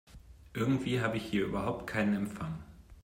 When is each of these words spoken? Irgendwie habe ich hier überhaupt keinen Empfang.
Irgendwie 0.55 0.99
habe 0.99 1.17
ich 1.17 1.25
hier 1.25 1.45
überhaupt 1.45 1.85
keinen 1.85 2.15
Empfang. 2.15 2.57